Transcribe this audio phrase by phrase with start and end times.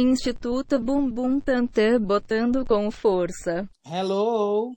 [0.00, 3.68] Instituto Bumbum Tantã botando com força.
[3.84, 4.74] Hello.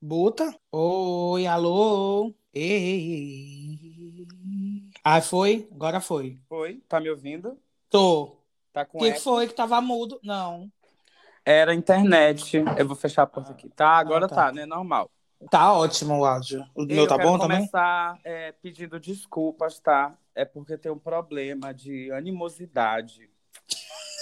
[0.00, 0.54] Buta?
[0.72, 2.34] Oi, alô.
[2.52, 3.78] Ei.
[5.02, 5.68] Ah, foi?
[5.72, 6.38] Agora foi.
[6.48, 6.80] Foi?
[6.88, 7.58] Tá me ouvindo?
[7.88, 8.36] Tô.
[8.72, 9.20] Tá com O que eco?
[9.20, 10.18] foi que tava mudo?
[10.22, 10.70] Não.
[11.44, 12.56] Era a internet.
[12.78, 13.68] Eu vou fechar a porta aqui.
[13.70, 14.34] Tá, agora Ah, tá.
[14.46, 14.66] tá, né?
[14.66, 15.10] Normal.
[15.50, 16.64] Tá ótimo o áudio.
[16.74, 17.58] O meu eu tá bom também?
[17.58, 20.16] começar é, pedindo desculpas, tá?
[20.34, 23.30] É porque tem um problema de animosidade.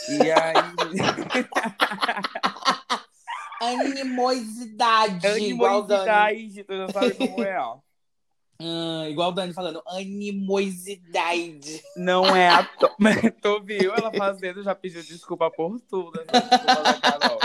[0.08, 0.54] E aí.
[3.62, 5.26] Animosidade.
[5.26, 7.78] Animosidade, tu já sabe como é, ó.
[8.64, 9.82] Ah, igual o Dani falando.
[9.88, 11.82] Animosidade.
[11.96, 12.94] Não é à toa.
[13.42, 16.12] Tu viu ela fazendo, já pediu desculpa por tudo.
[16.24, 17.40] da Carol.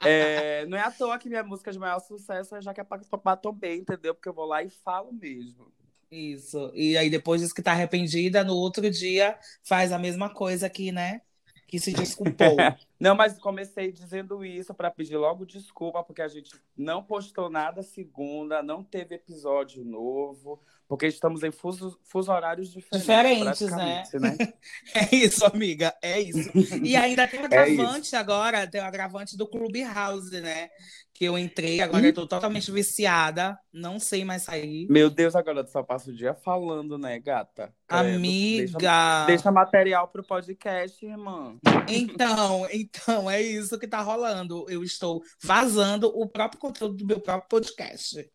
[0.00, 2.84] É, não é à toa que minha música de maior sucesso é já que é
[2.84, 4.12] pra batom bem, entendeu?
[4.12, 5.70] Porque eu vou lá e falo mesmo.
[6.10, 6.72] Isso.
[6.74, 10.90] E aí depois diz que tá arrependida, no outro dia faz a mesma coisa aqui,
[10.90, 11.22] né?
[11.68, 12.56] Que se desculpou.
[12.98, 17.82] Não, mas comecei dizendo isso para pedir logo desculpa, porque a gente não postou nada
[17.82, 23.06] segunda, não teve episódio novo, porque estamos em fuso, fuso horários diferentes.
[23.06, 24.02] Diferentes, né?
[24.14, 24.36] né?
[24.92, 26.50] É isso, amiga, é isso.
[26.82, 30.68] E ainda tem o É agravante agora, tem o agravante do Clubhouse, né?
[31.14, 34.88] Que eu entrei, agora eu tô totalmente viciada, não sei mais sair.
[34.90, 37.72] Meu Deus, agora tu só passa o dia falando, né, gata?
[37.86, 38.16] Credo.
[38.16, 38.78] Amiga!
[38.78, 41.56] Deixa, deixa material pro podcast, irmã.
[41.88, 44.66] Então, então, é isso que tá rolando.
[44.68, 48.28] Eu estou vazando o próprio conteúdo do meu próprio podcast.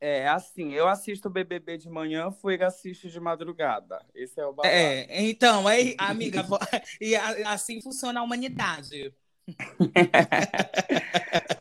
[0.00, 4.02] É assim, eu assisto o BBB de manhã, fui assiste de madrugada.
[4.14, 4.74] Esse é o babado.
[4.74, 6.42] É, então, é, amiga,
[6.98, 9.14] e assim funciona a humanidade.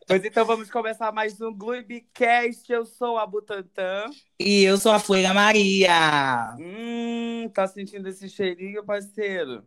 [0.09, 2.71] Pois então vamos começar mais um Glooibcast.
[2.71, 4.09] Eu sou a Butantan.
[4.39, 6.55] E eu sou a Folha Maria.
[6.59, 9.63] Hum, tá sentindo esse cheirinho, parceiro?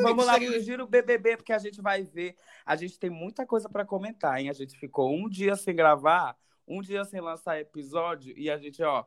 [0.00, 2.36] Vamos lá pro Giro BBB, porque a gente vai ver.
[2.64, 4.48] A gente tem muita coisa pra comentar, hein?
[4.48, 8.82] A gente ficou um dia sem gravar, um dia sem lançar episódio, e a gente,
[8.82, 9.04] ó.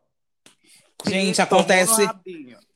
[1.07, 2.07] Gente, acontece-.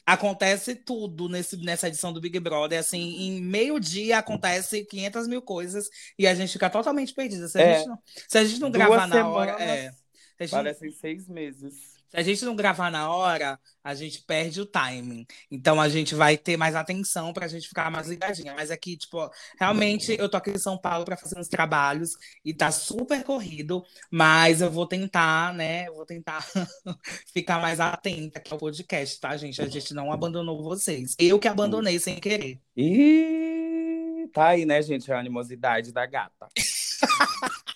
[0.06, 2.80] Acontece tudo nesse, nessa edição do Big Brother.
[2.80, 7.48] Assim, em meio dia acontece 500 mil coisas e a gente fica totalmente perdida.
[7.48, 7.78] Se a, É.
[7.78, 9.52] gente, não, se a gente não gravar na hora.
[9.62, 9.92] É,
[10.40, 11.99] gente, parecem seis meses.
[12.10, 15.26] Se a gente não gravar na hora, a gente perde o timing.
[15.50, 18.54] Então a gente vai ter mais atenção pra gente ficar mais ligadinha.
[18.56, 22.12] Mas aqui, tipo, realmente eu tô aqui em São Paulo pra fazer uns trabalhos
[22.44, 25.88] e tá super corrido, mas eu vou tentar, né?
[25.88, 26.44] eu Vou tentar
[27.32, 29.62] ficar mais atenta aqui ao podcast, tá, gente?
[29.62, 31.16] A gente não abandonou vocês.
[31.20, 32.60] Eu que abandonei sem querer.
[32.76, 35.12] Ih, tá aí, né, gente?
[35.12, 36.48] A animosidade da gata.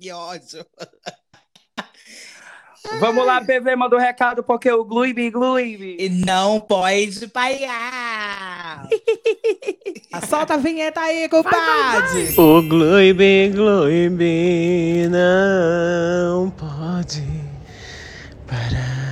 [0.00, 0.64] Que ódio.
[2.98, 5.30] Vamos lá, PV, manda o recado, porque o Gluibe.
[5.98, 8.88] E não pode paiar.
[10.28, 12.34] Solta a vinheta aí, compadre.
[12.36, 17.22] O Gloibe, Gloibe não pode
[18.46, 19.09] parar.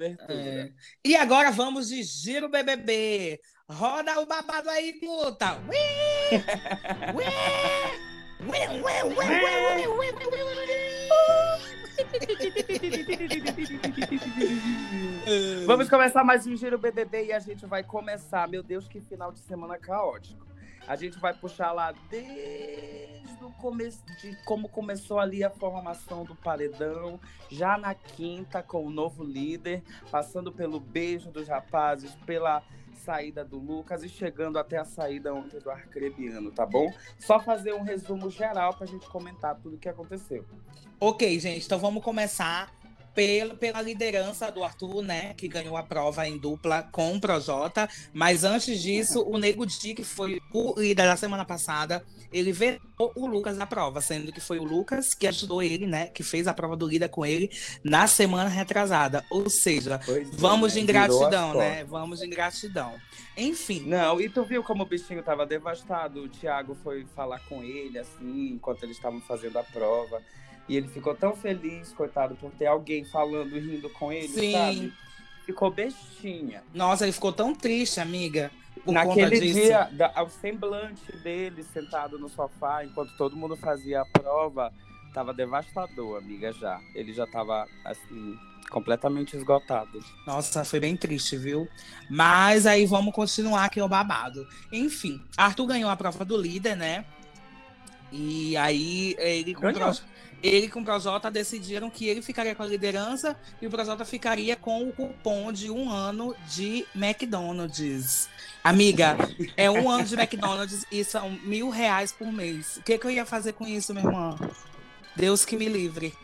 [0.00, 0.32] Abertura.
[0.34, 0.72] É.
[1.04, 3.38] E agora vamos de Giro BBB.
[3.68, 5.58] Roda o babado aí, puta.
[5.68, 5.76] Ui!
[7.14, 7.24] Ui!
[8.40, 10.10] Ui, ui, ui, ui, ui, ui.
[15.66, 18.48] Vamos começar mais um Giro BBB e a gente vai começar.
[18.48, 20.49] Meu Deus, que final de semana caótico.
[20.90, 26.34] A gente vai puxar lá desde o começo de como começou ali a formação do
[26.34, 33.44] paredão, já na quinta com o novo líder, passando pelo beijo dos rapazes, pela saída
[33.44, 36.92] do Lucas e chegando até a saída ontem do Arcrebiano, tá bom?
[37.20, 40.44] Só fazer um resumo geral pra gente comentar tudo o que aconteceu.
[40.98, 42.68] Ok, gente, então vamos começar
[43.14, 45.34] pela, pela liderança do Arthur, né?
[45.34, 47.88] Que ganhou a prova em dupla com o Projota.
[48.12, 53.12] Mas antes disso, o Nego Di, que foi o líder da semana passada, ele vetou
[53.16, 56.06] o Lucas na prova, sendo que foi o Lucas que ajudou ele, né?
[56.06, 57.50] Que fez a prova do líder com ele
[57.82, 59.24] na semana retrasada.
[59.30, 60.86] Ou seja, Pois é, vamos de né?
[60.86, 61.84] Virou ingratidão, né?
[61.84, 62.94] Vamos de ingratidão.
[63.36, 66.24] Enfim, Não, e tu viu como o bichinho tava devastado?
[66.24, 70.22] O Thiago foi falar com ele, assim, enquanto eles estavam fazendo a prova.
[70.68, 74.52] E ele ficou tão feliz, coitado, por ter alguém falando e rindo com ele, Sim.
[74.52, 74.92] sabe?
[75.46, 76.62] Ficou bestinha.
[76.72, 78.50] nossa, ele ficou tão triste, amiga.
[78.86, 84.72] Naquele dia, da- o semblante dele sentado no sofá, enquanto todo mundo fazia a prova,
[85.12, 86.80] Tava devastador, amiga, já.
[86.94, 88.38] Ele já tava, assim,
[88.70, 89.98] completamente esgotado.
[90.24, 91.66] Nossa, foi bem triste, viu?
[92.08, 94.46] Mas aí vamos continuar aqui o babado.
[94.70, 97.04] Enfim, Arthur ganhou a prova do líder, né?
[98.12, 99.74] E aí ele Ganhou.
[99.94, 100.04] Pro-
[100.42, 104.56] ele com o Projota decidiram que ele ficaria com a liderança e o Projota ficaria
[104.56, 108.28] com o cupom de um ano de McDonald's.
[108.62, 109.16] Amiga,
[109.56, 112.76] é um ano de McDonald's e são mil reais por mês.
[112.76, 114.36] O que, que eu ia fazer com isso, minha irmã?
[115.16, 116.14] Deus que me livre.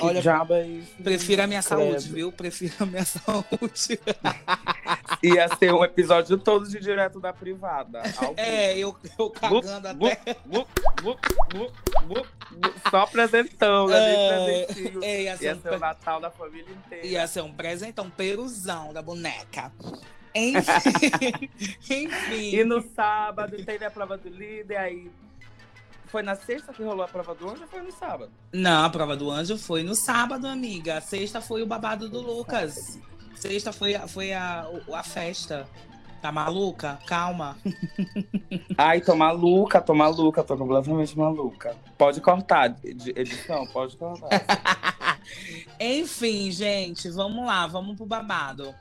[0.00, 0.66] Que Olha, diabo é?
[1.02, 1.80] Prefiro a minha Credo.
[1.82, 2.32] saúde, viu?
[2.32, 4.00] Prefiro a minha saúde.
[5.22, 8.02] Ia ser um episódio todo de direto da privada.
[8.36, 10.36] É, eu, eu cagando até.
[12.90, 15.04] Só presentão, É, ali, presentinho.
[15.04, 17.06] É, ia, ser Ia um, ser o Natal da família inteira.
[17.06, 19.70] ia ser um presente, um peruzão da boneca.
[20.34, 21.50] Enfim.
[21.90, 22.56] Enfim.
[22.56, 25.10] E no sábado teve a prova do líder, aí.
[26.10, 28.32] Foi na sexta que rolou a prova do anjo ou foi no sábado?
[28.52, 30.98] Não, a prova do anjo foi no sábado, amiga.
[30.98, 32.98] A sexta foi o babado do Lucas.
[33.36, 35.68] Sexta foi, a- foi a, a festa.
[36.20, 36.98] Tá maluca?
[37.06, 37.56] Calma.
[38.76, 41.74] Ai, tô maluca, tô maluca, tô completamente maluca.
[41.96, 44.28] Pode cortar, edi- edição, pode cortar.
[45.80, 48.74] Enfim, gente, vamos lá, vamos pro babado.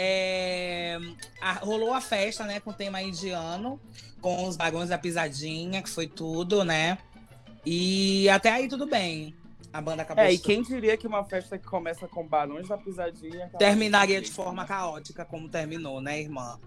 [0.00, 0.96] É,
[1.40, 3.80] a- rolou a festa, né, com o tema indiano,
[4.20, 6.98] com os barões da pisadinha, que foi tudo, né?
[7.66, 9.34] E até aí tudo bem.
[9.72, 12.78] A banda acabou É, e quem diria que uma festa que começa com Barões da
[12.78, 13.50] Pisadinha...
[13.58, 14.68] terminaria de forma né?
[14.68, 16.58] caótica, como terminou, né, irmã?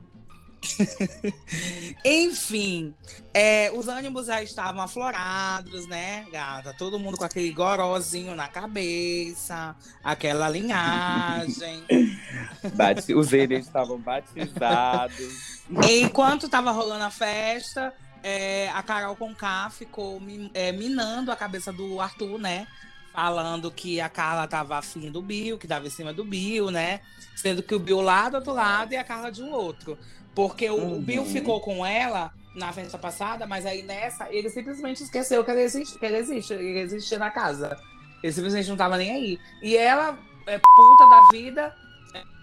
[2.06, 2.94] Enfim,
[3.34, 6.74] é, os ânimos já estavam aflorados, né, gata?
[6.78, 11.84] Todo mundo com aquele gorozinho na cabeça, aquela linhagem.
[12.75, 15.62] Bati- Os eles estavam batizados.
[15.90, 17.94] Enquanto tava rolando a festa,
[18.24, 20.22] é, a Carol Conká ficou
[20.54, 22.68] é, minando a cabeça do Arthur, né?
[23.13, 27.02] Falando que a Carla tava afim do Bill, que tava em cima do Bill, né?
[27.36, 29.98] Sendo que o Bill lá do outro lado e a Carla de um outro.
[30.36, 31.01] Porque o, o Uhum.
[31.01, 35.62] Bill ficou com ela na festa passada, mas aí nessa ele simplesmente esqueceu que ele
[35.62, 37.78] existe, que ele existe, ele existia na casa.
[38.24, 39.39] Ele simplesmente não tava nem aí.
[39.63, 41.75] E ela, é puta da vida.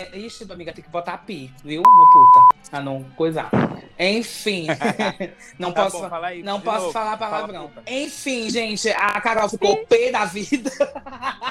[0.00, 1.82] É, ixi, amiga, tem que botar pi, viu?
[1.82, 2.48] No puta.
[2.72, 3.50] Ah, não, coisar.
[3.98, 4.66] Enfim.
[5.58, 6.92] não Tá posso, bom, fala aí, não posso novo.
[6.92, 7.68] falar Fala, palavrão.
[7.68, 7.82] puta.
[7.90, 10.70] Enfim, gente, a Carol ficou pé da vida.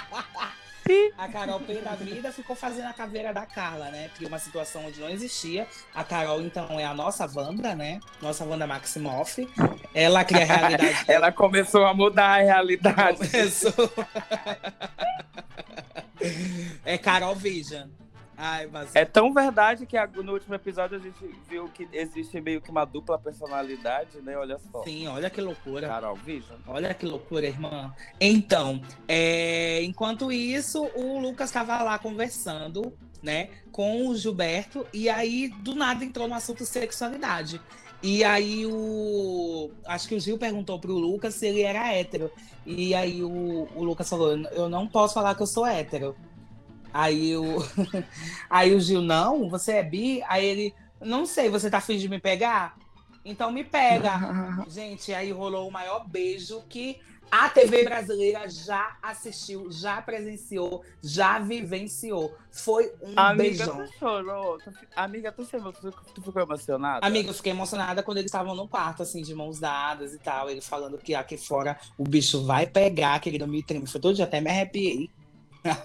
[1.18, 4.10] A Carol pé da vida ficou fazendo a caveira da Carla, né?
[4.16, 5.68] Cria uma situação onde não existia.
[5.94, 8.00] A Carol, então, é a nossa Wanda, né?
[8.22, 9.48] Nossa Wanda Maximoff.
[9.94, 11.06] Ela cria a realidade.
[11.08, 13.18] Ela começou a mudar a realidade.
[13.18, 13.92] Começou.
[16.86, 17.88] é Carol Vision.
[18.38, 18.96] Ai, mas.
[18.96, 22.86] É tão verdade que no último episódio a gente viu que existe meio que uma
[22.86, 24.38] dupla personalidade, né?
[24.38, 24.84] Olha só.
[24.84, 25.88] Sim, olha que loucura.
[25.88, 26.60] Carol Vision.
[26.68, 27.92] Olha que loucura, irmã.
[28.22, 32.94] Então, é, enquanto isso, o Lucas estava lá conversando,
[33.24, 37.60] né, com o Gilberto, e aí do nada entrou no assunto sexualidade.
[38.04, 39.72] E aí o.
[39.86, 42.32] Acho que o Gil perguntou pro Lucas se ele era hétero.
[42.64, 46.16] E aí o, o Lucas falou: Eu não posso falar que eu sou hétero.
[47.00, 47.58] Aí o,
[48.50, 50.22] aí o Gil, não, você é bi?
[50.28, 52.76] Aí ele, não sei, você tá afim de me pegar?
[53.24, 54.26] Então me pega.
[54.66, 56.98] Gente, aí rolou o maior beijo que
[57.30, 62.36] a TV brasileira já assistiu, já presenciou, já vivenciou.
[62.52, 63.78] Foi um Amiga, beijão.
[63.78, 64.62] tu chorou?
[64.96, 67.06] Amiga, tu, se emo- tu, tu ficou emocionada?
[67.06, 70.50] Amiga, eu fiquei emocionada quando eles estavam no quarto, assim, de mãos dadas e tal.
[70.50, 73.86] Ele falando que aqui fora o bicho vai pegar, querido, me treme.
[73.88, 75.12] Foi todo dia, até me arrepiei.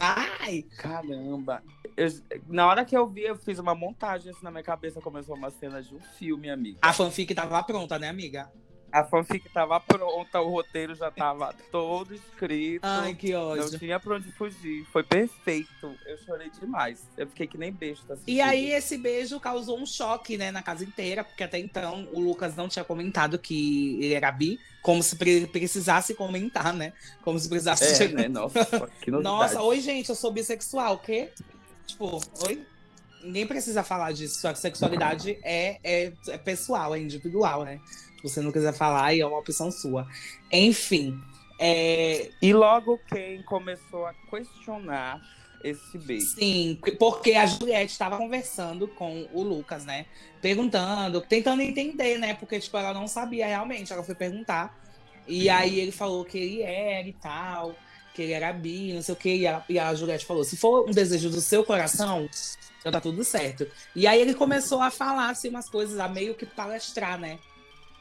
[0.01, 1.62] Ai, Caramba.
[1.97, 2.09] Eu-
[2.49, 5.51] na hora que eu vi, eu fiz uma montagem assim na minha cabeça, começou uma
[5.51, 6.79] cena de um filme, amiga.
[6.81, 8.51] a fanfic tava pronta, né, amiga?
[8.93, 12.83] A fanfic tava pronta, o roteiro já tava todo escrito.
[12.85, 13.79] Ai, que Não ódio.
[13.79, 14.85] tinha pra onde fugir.
[14.93, 15.97] Foi perfeito.
[16.05, 17.03] Eu chorei demais.
[17.17, 18.19] Eu fiquei que nem besta.
[18.27, 22.21] E aí, esse beijo causou um choque, né, na casa inteira, porque até então o
[22.21, 26.93] Lucas não tinha comentado que ele era bi, como se pre- precisasse comentar, né?
[27.23, 27.85] Como se precisasse.
[27.85, 28.29] É, chegar- né?
[28.29, 29.11] Nossa, que.
[29.11, 31.31] Nossa, oi, gente, eu sou bissexual, o quê?
[31.87, 32.63] Tipo, oi?
[33.25, 37.81] Ninguém precisa falar disso, sua sexualidade é, é, é pessoal, é individual, né?
[38.23, 40.07] Se você não quiser falar, aí é uma opção sua.
[40.50, 41.21] Enfim,
[41.64, 45.21] é, E logo quem começou a questionar
[45.62, 46.26] esse beijo.
[46.26, 50.07] Sim, porque a Juliette estava conversando com o Lucas, né?
[50.41, 52.35] Perguntando, tentando entender, né?
[52.35, 53.93] Porque, tipo, ela não sabia realmente.
[53.93, 54.76] Ela foi perguntar.
[55.26, 57.76] E aí ele falou que ele era e tal,
[58.12, 59.37] que ele era bi, não sei o quê.
[59.37, 62.29] E a, e a Juliette falou: se for um desejo do seu coração,
[62.81, 63.69] então tá tudo certo.
[63.95, 67.38] E aí ele começou a falar, assim, umas coisas, a meio que palestrar, né?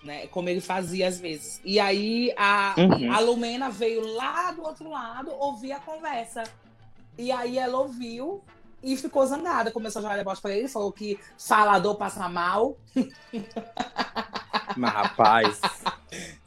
[0.03, 0.27] Né?
[0.27, 1.61] Como ele fazia às vezes.
[1.63, 3.11] E aí a, Uhum.
[3.13, 6.43] a Lumena veio lá do outro lado ouvir a conversa.
[7.17, 8.43] E aí ela ouviu
[8.81, 9.69] e ficou zangada.
[9.71, 12.77] Começou a jogar deboche pra ele, falou que falador passa mal.
[14.77, 15.59] Mas, rapaz,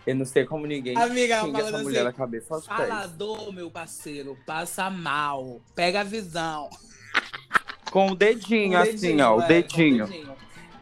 [0.06, 2.78] eu não sei como ninguém Amiga, xinga essa mulher assim, da cabeça aos pés.
[2.88, 5.60] Falador, meu parceiro, passa mal.
[5.74, 6.70] Pega a visão.
[7.92, 10.06] Com o dedinho, Com assim, ó, o é, dedinho.
[10.06, 10.34] com o dedinho.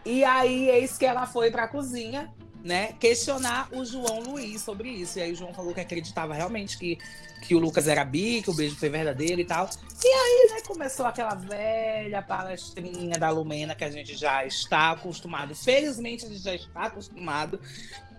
[0.05, 2.33] E aí, eis que ela foi pra cozinha,
[2.63, 5.19] né, questionar o João Luiz sobre isso.
[5.19, 6.99] E aí, o João falou que acreditava realmente que,
[7.43, 9.69] que o Lucas era bi, que o beijo foi verdadeiro e tal.
[10.05, 15.55] E aí, né, começou aquela velha palestrinha da Lumena que a gente já está acostumado.
[15.55, 17.61] Felizmente, a gente já está acostumado.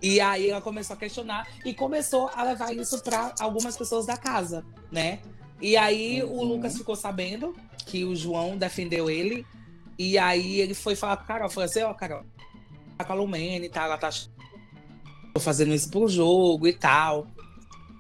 [0.02, 4.18] E aí, ela começou a questionar e começou a levar isso para algumas pessoas da
[4.18, 5.20] casa, né?
[5.62, 6.44] E aí, o Uhum.
[6.44, 9.46] Lucas ficou sabendo que o João defendeu ele.
[9.98, 12.24] E aí ele foi falar com a Carol, falou assim, ó, Carol,
[12.98, 14.10] tá com a Lumene e tal, ela tá
[15.40, 17.28] fazendo isso pro jogo e tal.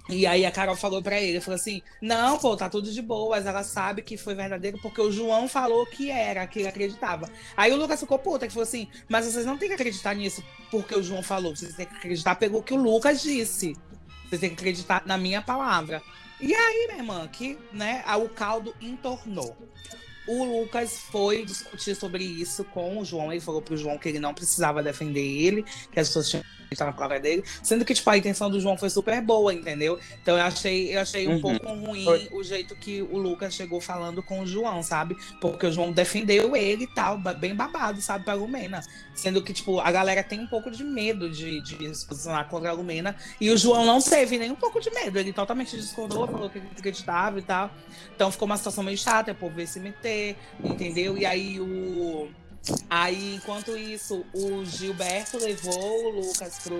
[0.10, 3.46] E aí a Carol falou pra ele, falou assim, não, pô, tá tudo de boas,
[3.46, 7.30] ela sabe que foi verdadeiro porque o João falou que era, que ele acreditava.
[7.56, 10.44] Aí o Lucas ficou puta, que falou assim, mas vocês não têm que acreditar nisso
[10.70, 13.78] porque o João falou, vocês têm que acreditar pelo que o Lucas disse.
[14.28, 16.02] Vocês têm que acreditar na minha palavra.
[16.42, 19.56] E aí, minha irmã, que, né, o caldo entornou.
[20.26, 23.32] O Lucas foi discutir sobre isso com o João.
[23.32, 26.44] Ele falou pro João que ele não precisava defender ele, que as pessoas tinham
[26.76, 27.44] que acreditar na palavra dele.
[27.62, 30.00] Sendo que, tipo, a intenção do João foi super boa, entendeu?
[30.22, 31.42] Então eu achei, eu achei um Uhum.
[31.42, 32.30] pouco ruim Foi.
[32.32, 35.16] o jeito que o Lucas chegou falando com o João, sabe?
[35.42, 38.82] Porque o João defendeu ele e tal, bem babado, sabe, pra Lumena.
[39.16, 42.70] Sendo que, tipo, a galera tem um pouco de medo de, de se posicionar contra
[42.70, 43.16] a Lumena.
[43.40, 45.18] E o João não teve nem um pouco de medo.
[45.20, 47.72] Ele totalmente discordou, falou que ele acreditava e tal.
[48.16, 51.18] Então ficou uma situação meio chata, o povo veio se meter, entendeu?
[51.18, 52.30] E aí o.
[52.90, 56.78] Aí, enquanto isso, o Gilberto levou o Lucas pro.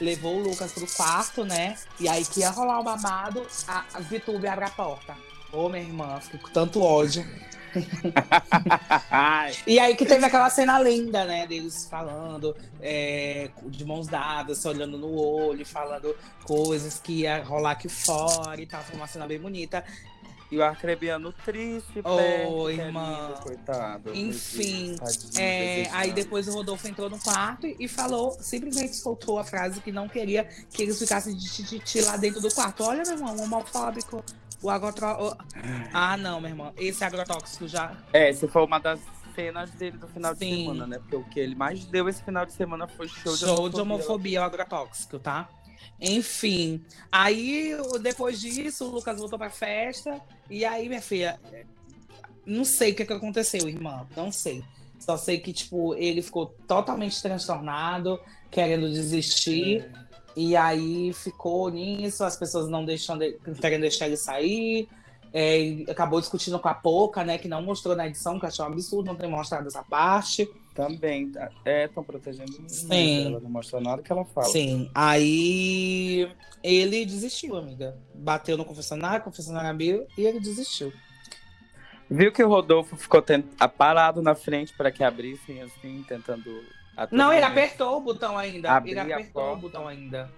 [0.00, 1.76] Levou o Lucas pro quarto, né?
[1.98, 5.16] E aí que ia rolar o babado, a, a Vitube abre a porta.
[5.52, 7.24] Ô, minha irmã, fiquei com tanto ódio.
[9.66, 11.46] E aí que teve aquela cena linda, né?
[11.46, 16.14] Deles falando é, de mãos dadas, se olhando no olho, falando
[16.44, 18.82] coisas que ia rolar aqui fora e tal.
[18.82, 19.84] Foi uma cena bem bonita.
[20.50, 23.28] E o arcrebiano triste, perto, que é irmã.
[23.28, 24.14] lindo, coitado.
[24.14, 24.96] Enfim,
[25.38, 29.90] É, aí depois o Rodolfo entrou no quarto e falou, simplesmente soltou a frase que
[29.90, 32.84] não queria que eles ficassem de tititi lá dentro do quarto.
[32.84, 34.24] Olha, meu irmão, o homofóbico,
[34.62, 35.36] o agrotóxico.
[35.92, 37.96] Ah, não, meu irmão, esse agrotóxico já.
[38.12, 39.00] É, essa foi uma das
[39.34, 40.62] cenas dele do final de Sim.
[40.66, 40.98] semana, né?
[40.98, 44.40] Porque o que ele mais deu esse final de semana foi show, Show de homofobia,
[44.40, 45.48] o agrotóxico, tá?
[46.00, 50.20] Enfim, aí depois disso, o Lucas voltou pra festa.
[50.50, 51.40] E aí, minha filha,
[52.46, 54.06] não sei o que, que aconteceu, irmã.
[54.16, 54.62] Não sei.
[54.98, 58.18] Só sei que, tipo, ele ficou totalmente transtornado,
[58.50, 59.90] querendo desistir.
[60.36, 63.20] E aí ficou nisso, as pessoas não deixando
[63.60, 64.88] querendo deixar ele sair.
[65.32, 67.38] É, acabou discutindo com a Poca, né?
[67.38, 70.48] Que não mostrou na edição, que achei um absurdo não ter mostrado essa parte.
[70.74, 71.30] Também.
[71.64, 72.52] É, estão protegendo.
[72.68, 73.26] Sim.
[73.26, 74.48] Ela não mostra nada que ela fala.
[74.48, 74.90] Sim.
[74.92, 76.28] Aí
[76.62, 77.96] ele desistiu, amiga.
[78.12, 80.92] Bateu no confessionário, o confessionário abriu e ele desistiu.
[82.10, 83.46] Viu que o Rodolfo ficou tent...
[83.78, 86.62] parado na frente para que abrissem, assim, tentando.
[87.10, 88.72] Não, ele apertou o botão ainda.
[88.72, 90.30] Abrir ele apertou o botão ainda.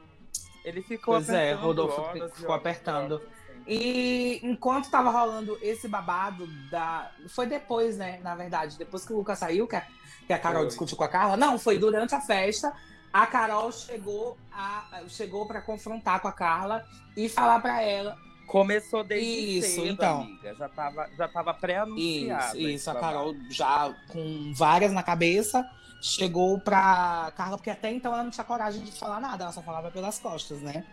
[0.64, 1.64] Ele ficou Pois é, apertando.
[1.64, 3.14] Rodolfo horas e ficou horas e apertando.
[3.14, 3.28] horas.
[3.66, 7.10] E enquanto tava rolando esse babado da.
[7.28, 8.20] Foi depois, né?
[8.22, 9.84] Na verdade, depois que o Lucas saiu, que a,
[10.26, 10.68] que a Carol Foi.
[10.68, 11.36] discutiu com a Carla.
[11.36, 12.72] Não, foi durante a festa.
[13.12, 16.84] A Carol chegou a chegou para confrontar com a Carla
[17.16, 20.20] e falar para ela Começou desde Isso, cedo, então.
[20.20, 20.54] amiga.
[20.54, 22.58] Já tava, já tava pré-anunciado.
[22.58, 22.90] Isso, isso.
[22.90, 22.94] A.
[22.94, 25.68] Carol já com várias na cabeça
[26.00, 29.62] chegou pra Carla, porque até então ela não tinha coragem de falar nada, ela só
[29.62, 30.84] falava pelas costas, né?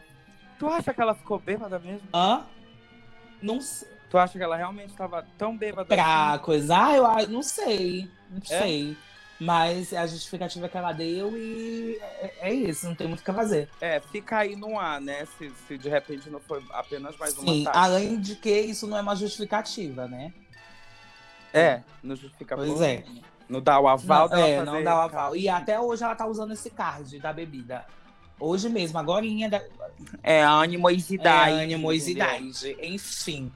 [0.58, 2.08] Tu acha que ela ficou bêbada mesmo?
[2.14, 2.44] Hã?
[3.44, 3.88] Não sei.
[4.10, 6.44] Tu acha que ela realmente estava tão bêbada Pra assim?
[6.44, 8.10] coisar, eu a- não sei.
[8.30, 8.60] Não É?
[8.60, 8.98] sei.
[9.40, 13.34] Mas a justificativa que ela deu e é, é isso, não tem muito o que
[13.34, 13.68] fazer.
[13.82, 15.26] É, fica aí no ar, né?
[15.38, 17.84] Se, se de repente não foi apenas mais uma Sim, tática.
[17.84, 20.32] além de que isso não é uma justificativa, né?
[21.52, 23.04] É, não justifica Pois é.
[23.50, 25.36] Não dá o aval não, dela é, não dá o aval.
[25.36, 27.86] E até hoje ela tá usando esse card da bebida.
[28.46, 29.62] Hoje mesmo, agorinha da,
[30.22, 31.56] É a animosidade.
[31.56, 32.76] É, animosidade.
[32.82, 33.50] Enfim,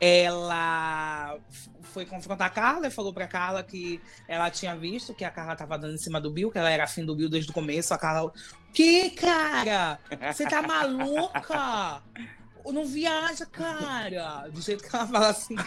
[0.00, 1.36] ela
[1.82, 5.56] foi confrontar a Carla e falou pra Carla que ela tinha visto que a Carla
[5.56, 7.92] tava dando em cima do Bill, que ela era afim do Bill desde o começo.
[7.92, 8.32] A Carla,
[8.72, 9.98] que cara?
[10.32, 12.00] Você tá maluca?
[12.64, 14.46] Não viaja, cara.
[14.52, 15.56] Do jeito que ela fala assim.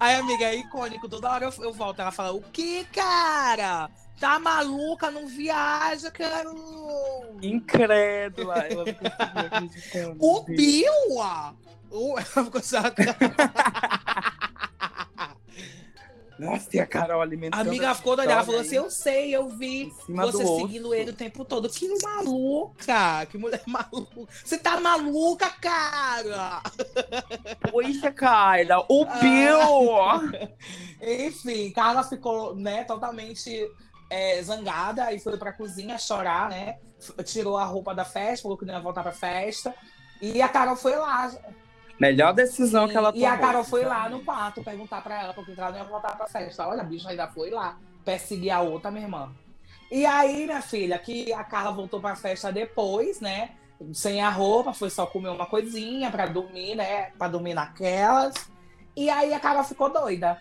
[0.00, 1.08] Aí, amiga, é icônico.
[1.08, 2.00] Toda hora eu, eu volto.
[2.00, 3.88] Ela fala, o que, cara?
[4.18, 5.10] Tá maluca?
[5.10, 7.36] Não viaja, Carol!
[7.42, 8.56] Incrédula.
[8.58, 8.84] Ela.
[10.18, 10.90] O Bill!
[11.92, 13.16] Ela ficou chocada.
[16.38, 17.66] Nossa, e a Carol A alimentando.
[17.66, 18.30] amiga essa ficou doida.
[18.30, 18.76] Ela falou assim.
[18.76, 21.66] Eu sei, eu vi você seguindo ele o tempo todo.
[21.68, 23.24] Que maluca!
[23.30, 24.30] Que mulher maluca!
[24.44, 26.60] Você tá maluca, cara!
[27.70, 29.18] Poxa, Carla, o Ah.
[29.18, 30.48] Bill!
[31.26, 33.66] Enfim, Carla ficou, né, totalmente
[34.08, 36.78] é, zangada e foi pra cozinha chorar, né?
[37.24, 39.74] Tirou a roupa da festa, falou que não ia voltar pra festa.
[40.20, 41.30] E a Carol foi lá.
[42.00, 45.32] Melhor decisão que ela e a tomou, Carol foi lá no quarto perguntar pra ela
[45.32, 46.66] porque ela não ia voltar pra festa.
[46.66, 49.34] Olha, a bicha ainda foi lá perseguir a outra, minha irmã.
[49.90, 53.50] E aí, minha filha, que a Carla voltou pra festa depois, né?
[53.92, 57.10] Sem a roupa, foi só comer uma coisinha pra dormir, né?
[57.18, 58.34] Pra dormir naquelas.
[58.96, 60.38] E aí a Carla ficou doida.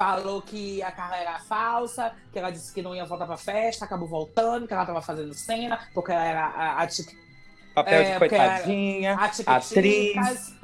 [0.00, 3.84] Falou que a Carla era falsa, que ela disse que não ia voltar pra festa,
[3.84, 6.86] acabou voltando, que ela tava fazendo cena, porque ela era a, a,
[7.74, 9.68] Papel É, de era- coitadinha, a Atriz.
[9.68, 10.54] Tiquiticas.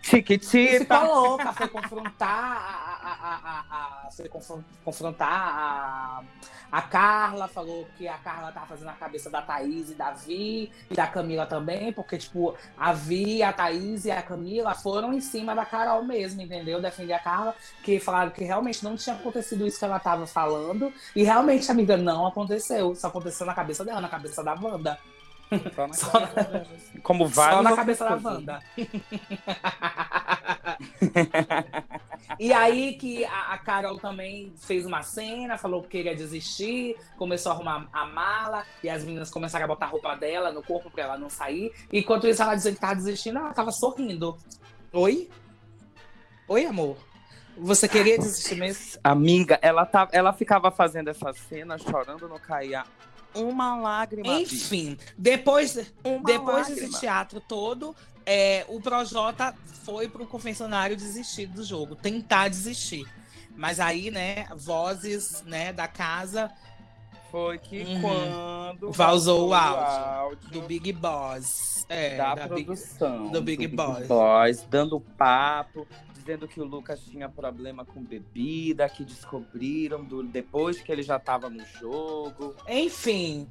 [0.00, 0.78] Chiquitita.
[1.00, 2.83] ficou louca, foi confrontar
[3.20, 6.22] a, a, a, confron- confrontar a,
[6.70, 10.72] a Carla, falou que a Carla tava fazendo a cabeça da Thaís e da Vi
[10.90, 15.20] e da Camila também, porque, tipo, a Vi, a Thaís e a Camila foram em
[15.20, 16.80] cima da Carol mesmo, entendeu?
[16.80, 20.92] Defender a Carla, que falaram que realmente não tinha acontecido isso que ela tava falando.
[21.14, 22.92] E realmente, amiga, não aconteceu.
[22.92, 24.98] Isso aconteceu na cabeça dela, na cabeça da Wanda.
[25.74, 26.98] Só na Só cabeça dela, assim.
[27.00, 28.16] Como Só várias na cabeça da.
[28.16, 28.62] Wanda.
[32.38, 37.52] e aí que a, a Carol também fez uma cena, falou que queria desistir, começou
[37.52, 40.90] a arrumar a mala, e as meninas começaram a botar a roupa dela no corpo
[40.90, 41.72] pra ela não sair.
[41.92, 44.36] Enquanto isso, ela dizendo que tava desistindo, ela tava sorrindo.
[44.92, 45.28] Oi?
[46.48, 46.96] Oi, amor?
[47.56, 48.98] Você queria desistir mesmo?
[49.04, 52.84] Amiga, ela, tá, ela ficava fazendo essa cena, chorando, não caía
[53.34, 54.40] uma lágrima.
[54.40, 56.88] Enfim, depois, Uma Depois lágrima.
[56.88, 57.94] desse teatro todo,
[58.26, 63.04] é, o Projota foi pro confessionário desistir do jogo, tentar desistir.
[63.56, 66.50] Mas aí, né, vozes né, da casa
[67.30, 68.00] Foi que Uhum.
[68.00, 71.84] quando Vazou o áudio áudio do Big Boss.
[71.88, 74.06] É, da, da Big- produção do Big Boss.
[74.06, 75.86] Boss, dando papo,
[76.24, 81.16] dizendo que o Lucas tinha problema com bebida, que descobriram do- depois que ele já
[81.16, 83.46] estava no jogo, Enfim,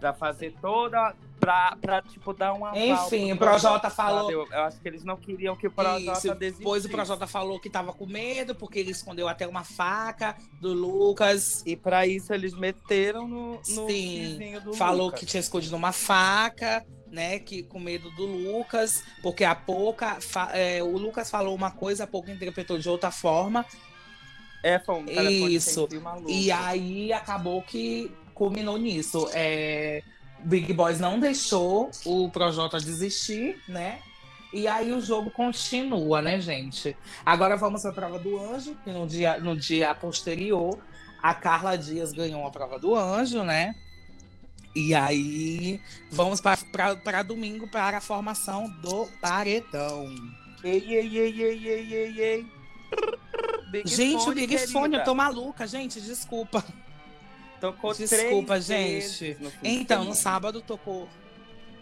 [0.00, 4.80] pra fazer toda pra, pra tipo dar uma Enfim, o Projota falou- Eu, eu acho
[4.80, 6.34] que eles não queriam que o Projota isso.
[6.34, 6.58] desistisse.
[6.58, 10.72] Depois o Projota falou que tava com medo, porque ele escondeu até uma faca do
[10.72, 11.62] Lucas.
[11.66, 15.20] E pra isso eles meteram no, no Sim, do falou Lucas.
[15.20, 17.38] que tinha escondido uma faca, né?
[17.38, 20.18] Que com medo do Lucas, porque a pouca
[20.52, 23.64] é, o Lucas falou uma coisa, a pouca interpretou de outra forma,
[24.62, 25.04] É, foi um
[25.56, 25.86] Isso.
[26.26, 29.28] e aí acabou que culminou nisso.
[29.32, 30.02] É,
[30.40, 34.00] Big Boys não deixou o Projota desistir, né?
[34.52, 36.96] E aí o jogo continua, né, gente?
[37.26, 40.78] Agora vamos a prova do anjo, que no dia, no dia posterior
[41.22, 43.74] a Carla Dias ganhou a prova do anjo, né?
[44.74, 50.12] E aí vamos para domingo para a formação do paredão.
[50.64, 52.46] Ei, ei, ei, ei, ei, ei, ei.
[53.70, 54.72] Big gente, o Fone, Big querida.
[54.72, 56.64] Fone, eu tô maluca, gente, desculpa.
[57.60, 59.36] Tocou Desculpa, gente.
[59.40, 61.08] no Então, no sábado tocou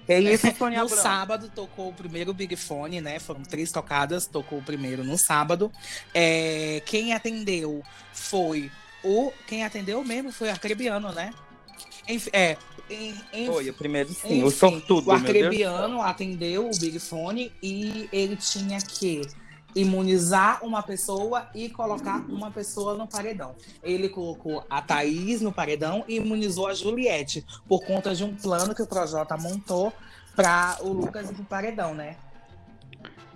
[0.07, 3.19] Que isso, Sônia No sábado tocou o primeiro Big Fone, né?
[3.19, 5.73] Foram três tocadas, tocou o primeiro no sábado.
[6.15, 8.71] É, quem atendeu foi
[9.03, 9.33] o.
[9.47, 11.33] Quem atendeu mesmo foi o Arcrebiano, né?
[12.09, 12.57] Enf- é.
[12.93, 14.15] Em- em- Foi, o primeiro sim.
[14.27, 15.13] enfim, o sortudo, O.
[15.13, 19.23] Arcrebiano atendeu o Big Fone e ele tinha que
[19.75, 23.55] imunizar uma pessoa e colocar uma pessoa no paredão.
[23.83, 28.75] Ele colocou a Thaís no paredão e imunizou a Juliette, por conta de um plano
[28.75, 29.93] que o Projota montou
[30.37, 32.17] para o Lucas ir pro paredão, né?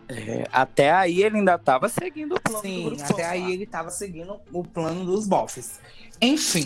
[0.08, 4.40] É, até aí ele ainda tava seguindo o plano Sim, até aí ele tava seguindo
[4.52, 5.80] o plano dos bofs.
[6.20, 6.64] Enfim,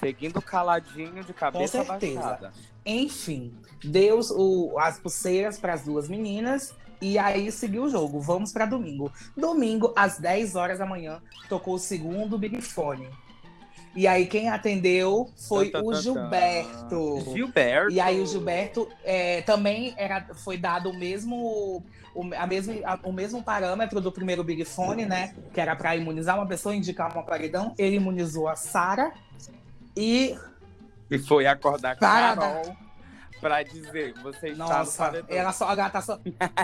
[0.00, 2.20] Seguindo caladinho de cabeça certeza.
[2.20, 2.52] baixada.
[2.84, 3.52] Enfim,
[3.84, 8.20] deu o- as pulseiras para as duas meninas e aí seguiu o jogo.
[8.20, 9.12] Vamos para domingo.
[9.36, 13.08] Domingo, às 10 horas da manhã, tocou o segundo Big Fone.
[13.94, 16.02] E aí quem atendeu foi Tá, tá, o tá, tá.
[16.02, 17.20] Gilberto.
[17.34, 17.90] Gilberto.
[17.92, 21.82] E aí o Gilberto é, também era, foi dado o mesmo,
[22.14, 25.34] o, a mesmo, a- o mesmo parâmetro do primeiro Big Fone, né?
[25.52, 27.74] Que era para imunizar uma pessoa, indicar uma paredão.
[27.76, 29.12] Ele imunizou a Sara
[29.98, 30.38] e
[31.10, 32.76] E foi acordar Para Carol
[33.40, 35.36] pra dizer, você está no paredão.
[35.36, 36.18] ela só, a gata só.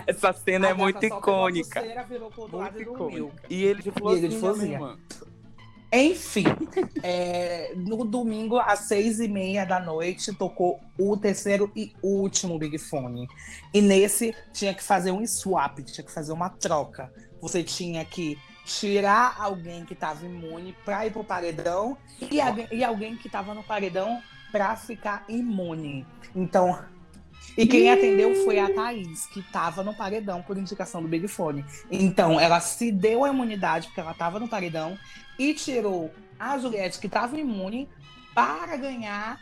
[0.07, 1.81] Essa cena a é muito icônica.
[1.81, 3.42] pulseira, Muito e icônica.
[3.49, 4.99] E ele de E ele de florzinha, florzinha.
[5.92, 6.44] Enfim,
[7.05, 12.77] é, no domingo, às seis e meia da noite, tocou o terceiro e último Big
[12.79, 13.29] Fone.
[13.73, 17.12] E nesse tinha que fazer um swap, tinha que fazer uma troca.
[17.40, 22.38] Você tinha que tirar alguém que estava imune para ir pro paredão e,
[22.74, 26.07] e alguém que estava no paredão para ficar imune.
[26.35, 26.79] Então,
[27.57, 31.64] e quem atendeu foi a Thaís, que estava no paredão por indicação do Big Fone.
[31.90, 34.98] Então, ela se deu a imunidade porque ela estava no paredão
[35.38, 37.88] e tirou a Juliette, que estava imune,
[38.35, 39.38] para ganhar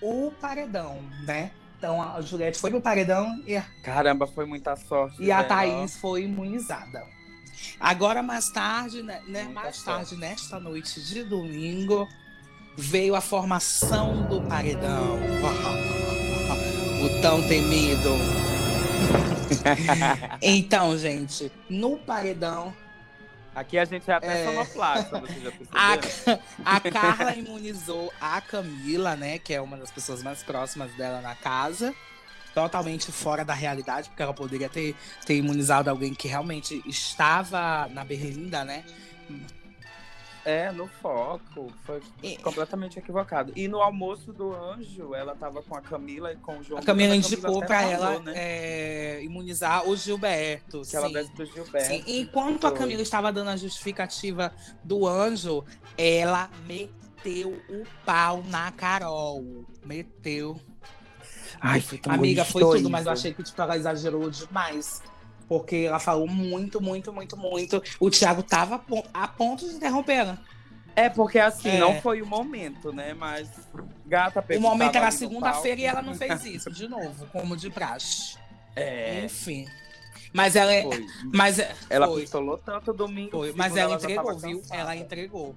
[0.00, 1.52] o paredão, né?
[1.78, 3.60] Então a Juliette foi pro paredão e.
[3.82, 5.22] Caramba, foi muita sorte.
[5.22, 7.04] E a Thaís foi imunizada.
[7.78, 9.22] Agora, mais tarde, né?
[9.26, 12.08] né mais tarde, nesta noite de domingo,
[12.76, 15.18] veio a formação do paredão.
[17.02, 18.10] o tão temido.
[20.40, 22.74] então, gente, no paredão.
[23.54, 24.46] Aqui a gente é até É.
[24.46, 29.38] sonoplasta, você já A, a Carla imunizou a Camila, né?
[29.38, 31.94] Que é uma das pessoas mais próximas dela na casa.
[32.54, 38.04] Totalmente fora da realidade, porque ela poderia ter, ter imunizado alguém que realmente estava na
[38.04, 38.84] berlinda, né?
[40.44, 41.72] É, no foco.
[41.84, 43.52] Foi E- completamente equivocado.
[43.54, 46.80] E no almoço do anjo, ela tava com a Camila e com o João.
[46.80, 48.32] A Camila Lucas, indicou falou, ela né?
[48.34, 50.82] é, imunizar o Gilberto.
[50.82, 51.12] Que ela sim.
[51.12, 51.86] desse pro Gilberto.
[51.88, 52.78] Sim, enquanto a Foi.
[52.78, 55.64] Camila estava dando a justificativa do anjo,
[55.96, 59.64] ela meteu o pau na Carol.
[59.84, 60.60] Meteu.
[61.62, 65.00] Ai, foi tão Amiga, foi tudo, mas eu achei que tipo, ela exagerou demais.
[65.48, 67.82] Porque ela falou muito, muito, muito, muito.
[68.00, 70.38] O Thiago tava a pon- a ponto de interromper ela.
[70.96, 71.78] É, porque assim, É.
[71.78, 73.14] não foi o momento, né?
[73.14, 73.48] Mas
[74.06, 78.36] gata O momento era segunda-feira e ela não fez isso, de novo, como de praxe.
[78.74, 79.66] É, Enfim.
[80.32, 80.82] Mas ela é.
[80.82, 81.06] foi.
[81.32, 82.22] Mas é- Ela foi.
[82.22, 83.30] pistolou tanto domingo.
[83.32, 84.58] Foi, mas ela entregou, viu?
[84.60, 84.80] cansada.
[84.80, 85.54] Ela entregou.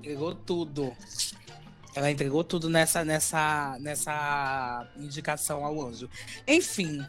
[0.00, 0.92] Entregou tudo.
[1.98, 6.08] Ela entregou tudo nessa, nessa, nessa indicação ao anjo.
[6.46, 7.04] Enfim,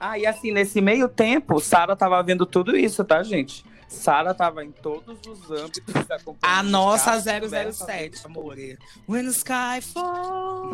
[0.00, 3.62] Ah, e assim, nesse meio tempo, Sara tava vendo tudo isso, tá, gente?
[3.86, 8.56] Sara tava em todos os âmbitos acompanhando a os nossa conversa, 007, amor.
[9.06, 10.70] When the sky fall,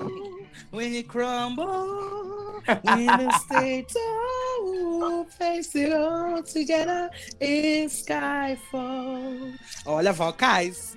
[0.71, 9.53] when it crumble, when the states all face it all together, in skyfall.
[9.85, 10.97] Olha, vocais.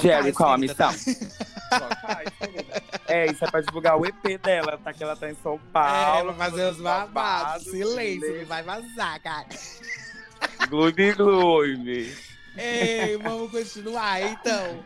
[0.00, 0.90] Jerry, qual a missão?
[0.92, 2.82] Querida.
[3.08, 4.92] é, isso é pra divulgar o EP dela, tá?
[4.92, 6.32] Que ela tá em São É, Paulo.
[6.34, 7.64] vai fazer os babados.
[7.64, 8.46] Silêncio, silêncio.
[8.46, 9.46] vai vazar, cara.
[10.68, 12.14] Gloomy, gloomy.
[12.56, 14.84] Ei, vamos continuar, então.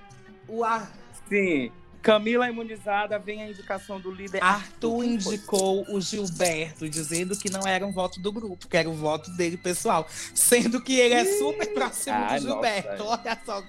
[0.49, 0.91] O Ar-
[1.29, 1.73] Sim.
[2.03, 4.43] Camila imunizada, vem a indicação do líder.
[4.43, 8.93] Arthur indicou o Gilberto, dizendo que não era um voto do grupo, que era o
[8.93, 10.05] voto dele pessoal.
[10.35, 13.03] Sendo que ele é super próximo Ai, do nossa, Gilberto.
[13.03, 13.07] é.
[13.07, 13.63] Olha só.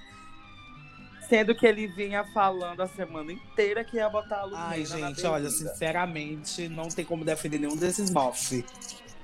[1.33, 5.25] Sendo que ele vinha falando a semana inteira que ia botar a Lumena Ai, gente,
[5.25, 8.63] olha, sinceramente, não tem como defender nenhum desses mof.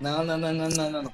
[0.01, 1.13] Não, não, não, não, não, não.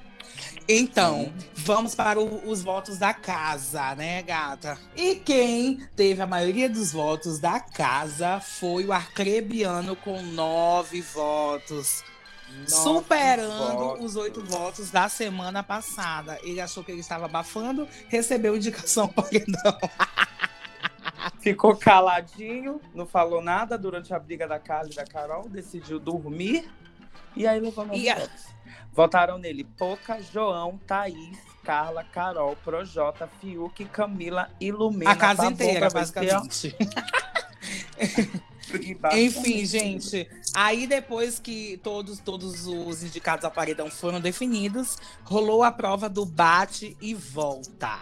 [0.66, 4.78] Então, vamos para o- os votos da casa, né, gata?
[4.96, 12.02] E quem teve a maioria dos votos da casa foi o Arcrebiano com nove votos.
[12.48, 14.04] Nove superando votos.
[14.06, 16.38] os oito votos da semana passada.
[16.42, 19.78] Ele achou que ele estava abafando, recebeu indicação paredão.
[21.40, 26.68] Ficou caladinho, não falou nada durante a briga da Carla e da Carol, decidiu dormir.
[27.34, 28.46] E aí levou nove a- votos.
[28.92, 35.10] Votaram nele Poca, João, Thaís, Carla, Carol, Projota, Fiuk, Camila e Lumena.
[35.10, 36.74] A casa Tá inteira, basicamente.
[39.16, 40.28] Enfim, gente.
[40.54, 46.24] Aí depois que todos, todos os indicados ao paredão foram definidos, rolou a prova do
[46.24, 47.96] bate e volta.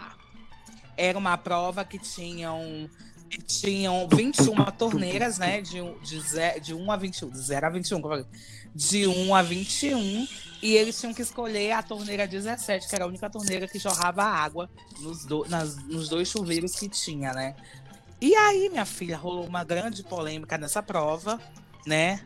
[0.97, 2.89] Era uma prova que tinham,
[3.29, 5.61] que tinham 21 torneiras, né?
[5.61, 7.29] De, de, ze- de 1 a 21.
[7.29, 8.39] De 0 a 21, como eu falei.
[8.73, 10.27] De 1 a 21.
[10.61, 14.23] E eles tinham que escolher a torneira 17, que era a única torneira que jorrava
[14.23, 17.55] água nos, do- nas- nos dois chuveiros que tinha, né?
[18.21, 21.39] E aí, minha filha, rolou uma grande polêmica nessa prova,
[21.85, 22.21] né?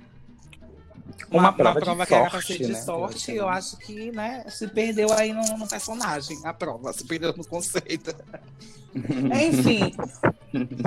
[1.31, 4.45] Uma prova de que era pra sorte, ser de né, sorte, eu acho que, né,
[4.49, 8.15] se perdeu aí no, no personagem, a prova, se perdeu no conceito.
[8.95, 9.93] Enfim,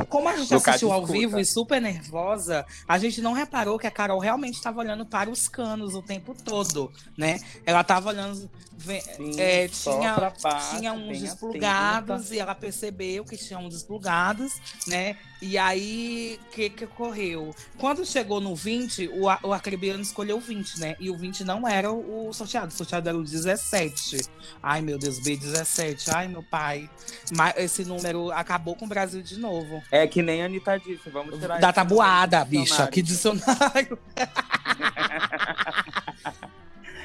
[0.09, 1.19] como a gente assistiu ao escuta.
[1.19, 5.31] vivo e super nervosa, a gente não reparou que a Carol realmente estava olhando para
[5.31, 7.39] os canos o tempo todo, né?
[7.65, 8.51] Ela estava olhando,
[8.83, 10.33] Sim, é, tinha,
[10.71, 12.35] tinha uns desplugados atenta.
[12.35, 14.53] e ela percebeu que tinha uns desplugados,
[14.87, 15.17] né?
[15.41, 17.53] E aí, o que, que ocorreu?
[17.77, 20.97] Quando chegou no 20, o, o acrebiano escolheu o 20, né?
[21.01, 24.21] E o 20 não era o, o sorteado, o sorteado era o 17.
[24.63, 26.13] Ai, meu Deus, B17.
[26.15, 26.89] Ai, meu pai.
[27.37, 29.83] Mas esse número acabou com o Brasil de novo.
[29.91, 32.87] É que nem a Anitta disse, vamos tirar Da tabuada, bicha.
[32.87, 33.99] Que dicionário.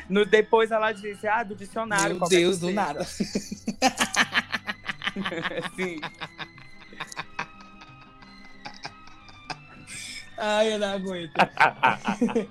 [0.09, 2.17] No, depois ela disse, ah, do dicionário.
[2.19, 3.03] Meu Deus, que do nada.
[5.75, 5.99] Sim.
[10.37, 11.31] Ai, eu não aguento.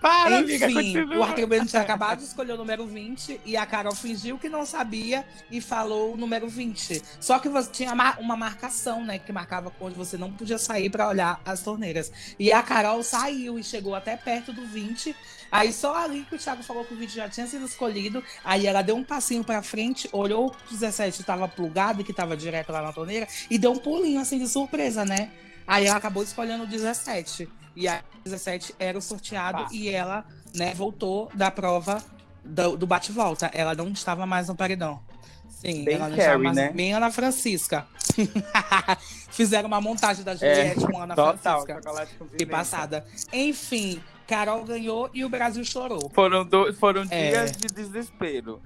[0.00, 1.16] Para, amiga, Enfim, continua.
[1.18, 4.64] o arquibancada tinha acabado de escolher o número 20 e a Carol fingiu que não
[4.64, 7.02] sabia e falou o número 20.
[7.18, 9.18] Só que você tinha ma- uma marcação, né?
[9.18, 12.12] Que marcava onde você não podia sair pra olhar as torneiras.
[12.38, 15.16] E a Carol saiu e chegou até perto do 20.
[15.50, 18.22] Aí só ali que o Thiago falou que o 20 já tinha sido escolhido.
[18.44, 22.10] Aí ela deu um passinho pra frente, olhou que o 17 estava plugado e que
[22.10, 25.30] estava direto lá na torneira e deu um pulinho assim de surpresa, né?
[25.66, 27.48] Aí ela acabou escolhendo o 17.
[27.74, 29.68] E a 17 era o sorteado Tá.
[29.72, 32.02] e ela, né, voltou da prova
[32.44, 33.50] do, do bate-volta.
[33.52, 35.00] Ela não estava mais no paredão.
[35.48, 36.56] Sim, Bem ela não Carrie, mais.
[36.56, 36.70] né?
[36.70, 37.86] Bem Ana Francisca.
[39.30, 42.06] Fizeram uma montagem da Juliette com a Ana É, Total, Francisca.
[42.18, 43.04] com Que passada.
[43.32, 46.10] Enfim, Carol ganhou e o Brasil chorou.
[46.14, 47.30] Foram, do- foram É.
[47.30, 48.60] dias de desespero.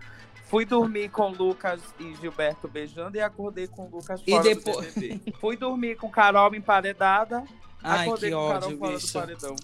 [0.48, 5.32] Fui dormir com Lucas e Gilberto beijando e acordei com Lucas E fora depois- do.
[5.40, 7.44] Fui dormir com Carol emparedada,
[7.82, 9.06] Ai, acordei que com Carol ódio, fora bicho.
[9.06, 9.56] do paredão.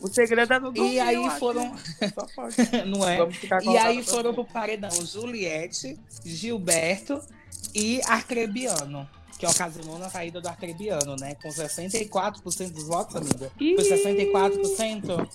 [0.00, 1.38] O segredo é não dormir, E aí eu acho.
[1.38, 1.74] foram.
[1.78, 2.54] Só pode.
[2.86, 3.18] Não é?
[3.64, 7.18] E aí foram pro paredão Juliette, Gilberto
[7.74, 9.08] e Arcrebiano.
[9.40, 11.34] Que ocasionou na saída do Arcrebiano, né?
[11.36, 13.50] Com 64% dos votos, amiga.
[13.56, 15.28] Foi 64%?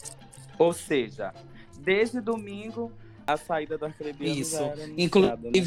[0.59, 1.33] Ou seja,
[1.79, 2.91] desde domingo,
[3.25, 4.51] a saída do Arcrebiano Isso.
[4.51, 5.57] já era anunciada, né?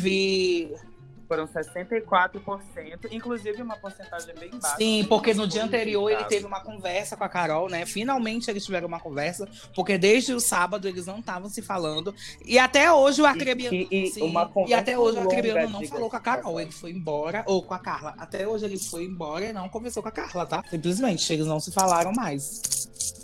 [1.29, 4.77] Foram 64%, inclusive uma porcentagem bem baixa.
[4.77, 7.85] Sim, porque no dia anterior ele teve uma conversa com a Carol, né?
[7.85, 12.15] Finalmente eles tiveram uma conversa, porque desde o sábado eles não estavam se falando.
[12.45, 13.77] E até hoje o Arcrebiano.
[13.77, 14.33] E- e Sim,
[14.67, 16.61] e até hoje o longa, Arcrebiano não falou com a Carol.
[16.61, 18.15] Ele foi embora, ou com a Carla.
[18.17, 20.65] Até hoje ele foi embora e não conversou com a Carla, tá?
[20.71, 23.18] Simplesmente, eles não se falaram mais.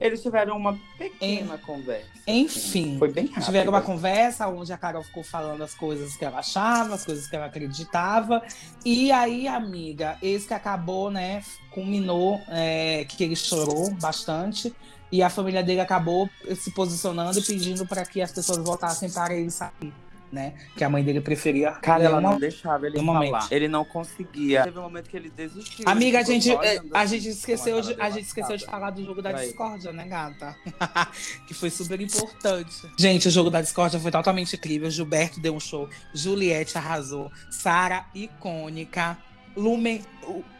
[0.00, 2.08] Eles tiveram uma pequena conversa.
[2.26, 2.98] Enfim.
[2.98, 3.44] Foi bem rápido.
[3.44, 7.28] Tiveram uma conversa onde a Carol ficou falando as coisas que ela achava, as coisas
[7.28, 8.42] que ela acreditava.
[8.84, 14.74] E aí, amiga, esse que acabou, né, culminou, é, que ele chorou bastante.
[15.10, 19.34] E a família dele acabou se posicionando e pedindo para que as pessoas votassem para
[19.34, 19.92] ele sair,
[20.30, 20.54] né?
[20.76, 21.72] Que a mãe dele preferia.
[21.72, 23.48] Cara, ela nenhuma- não deixava ele falar.
[23.50, 24.64] Ele não conseguia.
[24.64, 25.84] Teve um momento que ele desistiu.
[25.88, 28.90] Amiga, a gente, é, olhando a assim, gente esqueceu de, a gente esqueceu de falar
[28.90, 30.56] do jogo da discórdia, né, gata?
[31.46, 32.90] que foi super importante.
[32.98, 34.90] Gente, o jogo da discórdia foi totalmente incrível.
[34.90, 39.16] Gilberto deu um show, Juliette arrasou, Sara icônica,
[39.56, 40.02] Lumen,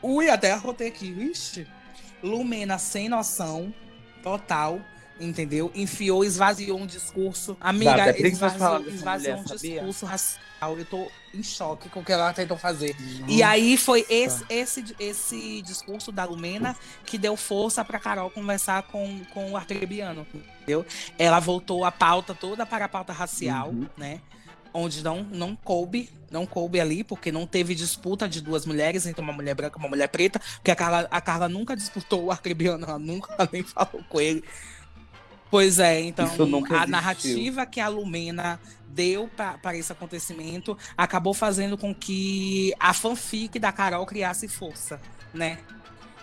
[0.02, 1.66] ui, até arrotei aqui, ixi.
[2.22, 3.72] Lumena sem noção,
[4.22, 4.81] total.
[5.20, 5.70] Entendeu?
[5.74, 7.57] Enfiou, esvaziou um discurso.
[7.61, 9.70] Amiga, Dá falar esvaziou, esvaziou mulher, um sabia?
[9.74, 10.78] discurso racial.
[10.78, 12.96] Eu tô em choque com o que ela tentou fazer.
[12.98, 13.26] Uhum.
[13.28, 18.83] E aí foi esse, esse, esse discurso da Lumena que deu força pra Carol conversar
[18.85, 20.85] com, com o Arcrebiano, entendeu?
[21.18, 23.87] Ela voltou a pauta toda para a pauta racial, Uhum.
[23.96, 24.20] né?
[24.72, 29.20] Onde não, não coube, não coube ali, porque não teve disputa de duas mulheres, entre
[29.20, 32.31] uma mulher branca e uma mulher preta, porque a Carla, a Carla nunca disputou o
[32.31, 34.44] Arcrebiano, ela nunca nem falou com ele.
[35.50, 36.26] Pois é, então
[36.78, 39.28] a narrativa que a Lumena deu
[39.62, 45.00] para esse acontecimento acabou fazendo com que a fanfic da Carol criasse força,
[45.32, 45.58] né?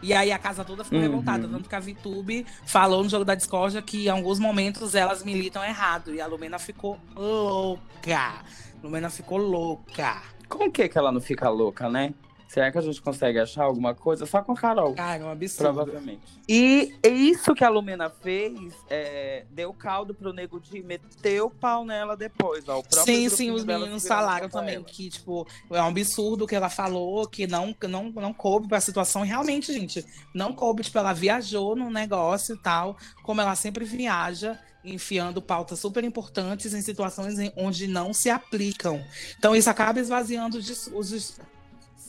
[0.04, 1.06] E aí a casa toda ficou Uhum.
[1.06, 5.24] revoltada, tanto que a VTube falou no jogo da discórdia que em alguns momentos elas
[5.24, 8.44] militam errado e a Lumena ficou louca.
[8.84, 10.22] Lumena ficou louca.
[10.48, 12.14] Com o que que ela não fica louca, né?
[12.56, 14.26] Será que a gente consegue achar alguma coisa?
[14.26, 14.94] Só com a Carol.
[14.94, 15.74] Cara, é um absurdo.
[15.74, 16.22] Provavelmente.
[16.48, 21.84] E isso que a Lumena fez, é, deu caldo pro Nego de meter o pau
[21.84, 22.66] nela depois.
[22.70, 24.86] Ó, o próprio Sim, sim, os meninos falaram também ela.
[24.86, 28.70] que, tipo, é um absurdo o que ela falou, que não, que não, não coube
[28.70, 29.26] pra situação.
[29.26, 33.84] E realmente, gente, não coube, tipo, ela viajou no negócio e tal, como ela sempre
[33.84, 39.04] viaja, enfiando pautas super importantes em situações em- onde não se aplicam.
[39.38, 41.38] Então, isso acaba esvaziando os, os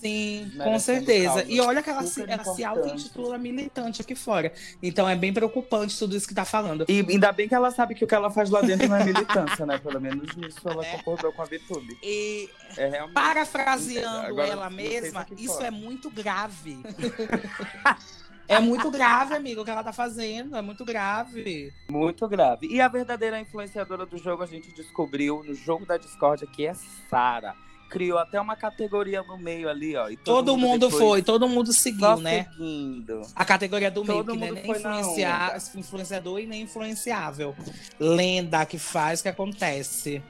[0.00, 1.44] Sim, com Merecendo certeza.
[1.48, 2.64] E olha que ela se, super se importante.
[2.64, 4.52] auto-intitula militante aqui fora.
[4.82, 6.85] Então é bem preocupante tudo isso que tá falando.
[6.88, 9.04] E ainda bem que ela sabe que o que ela faz lá dentro não é
[9.04, 9.78] militância, né?
[9.78, 10.96] Pelo menos nisso ela É.
[10.98, 11.98] concordou com a VTube.
[12.02, 13.06] E É.
[13.09, 15.66] Parafraseando Agora, ela se mesma, isso fora.
[15.68, 16.78] é muito grave.
[18.48, 20.56] É muito grave, amigo, o que ela tá fazendo.
[20.56, 21.72] É muito grave.
[21.90, 22.68] Muito grave.
[22.68, 26.72] E a verdadeira influenciadora do jogo a gente descobriu no jogo da Discord que é
[27.11, 27.56] Sara.
[27.88, 30.09] Criou até uma categoria no meio ali, ó.
[30.09, 32.44] E Todo, mundo depois foi, todo mundo seguiu, né?
[32.51, 33.22] seguindo.
[33.35, 37.55] A categoria do meio, Todo que não é mundo nem influenciar, influenciador e nem influenciável.
[37.99, 40.22] Lenda que faz, que acontece.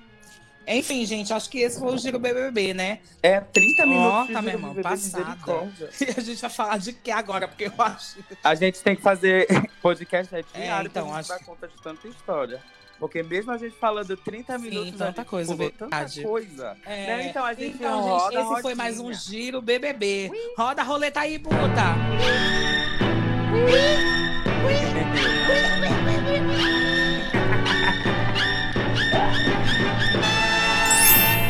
[0.69, 2.99] Enfim, gente, acho que esse foi o Giro BBB, né?
[3.23, 5.91] É 30 Ó, minutos de tá, meu irmão, misericórdia.
[6.01, 7.47] E a gente vai falar de que agora?
[7.47, 8.19] Porque eu acho.
[8.43, 9.47] A gente tem que fazer
[9.81, 12.61] podcast é diário então, pra gente acho- dar conta de tanta história.
[12.99, 16.15] Porque mesmo a gente falando 30 minutos, a tanta coisa, pulou verdade.
[16.15, 16.77] tanta coisa.
[16.85, 17.29] É, Né?
[17.29, 19.13] Então a gente então, roda gente, esse foi mais um.
[19.13, 20.31] Giro BBB.
[20.57, 21.57] Roda a roleta aí, puta!